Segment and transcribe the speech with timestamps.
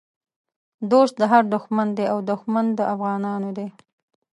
[0.91, 3.67] دوست د هر دښمن دی او دښمن د افغانانو دی